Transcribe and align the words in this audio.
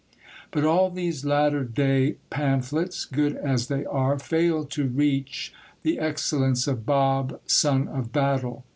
But 0.49 0.65
all 0.65 0.89
these 0.89 1.25
latter 1.25 1.63
day 1.63 2.15
pamphlets, 2.31 3.05
good 3.05 3.35
as 3.35 3.67
they 3.67 3.85
are, 3.85 4.17
fail 4.17 4.65
to 4.65 4.87
reach 4.87 5.53
the 5.83 5.99
excellence 5.99 6.65
of 6.65 6.87
Bob, 6.87 7.39
Son 7.45 7.87
of 7.87 8.11
Battle. 8.11 8.65